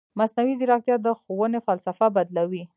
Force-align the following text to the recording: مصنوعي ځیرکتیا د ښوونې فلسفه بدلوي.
مصنوعي 0.19 0.53
ځیرکتیا 0.59 0.95
د 1.05 1.07
ښوونې 1.19 1.59
فلسفه 1.67 2.05
بدلوي. 2.15 2.63